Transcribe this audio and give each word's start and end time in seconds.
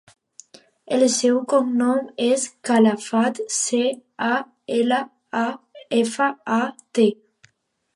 El 0.95 1.03
seu 1.15 1.37
cognom 1.51 2.07
és 2.29 2.47
Calafat: 2.71 3.43
ce, 3.59 3.85
a, 4.33 4.33
ela, 4.81 5.03
a, 5.47 5.49
efa, 6.05 6.35
a, 6.61 6.63
te. 7.01 7.13